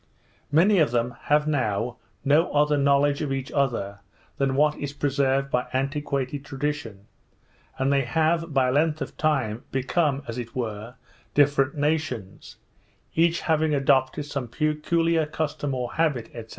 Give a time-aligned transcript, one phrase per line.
[0.51, 3.99] Many of them have now no other knowledge of each other,
[4.39, 7.05] than what is preserved by antiquated tradition;
[7.77, 10.95] and they have, by length of time, become, as it were,
[11.35, 12.55] different nations,
[13.13, 16.45] each having adopted some peculiar custom or habit, &c.